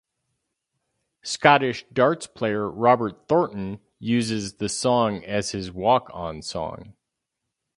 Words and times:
Scottish 1.21 1.85
darts 1.93 2.25
player 2.25 2.67
Robert 2.67 3.27
Thornton 3.27 3.79
uses 3.99 4.55
the 4.55 4.67
song 4.67 5.23
as 5.23 5.51
his 5.51 5.71
walk-on 5.71 6.41
song. 6.41 6.95